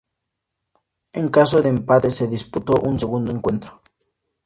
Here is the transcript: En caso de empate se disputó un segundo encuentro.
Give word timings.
En 1.19 1.25
caso 1.37 1.61
de 1.61 1.69
empate 1.69 2.09
se 2.09 2.27
disputó 2.27 2.73
un 2.81 2.99
segundo 2.99 3.29
encuentro. 3.31 3.83